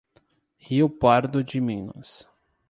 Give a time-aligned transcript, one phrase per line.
[0.57, 2.27] Rio Pardo de Minas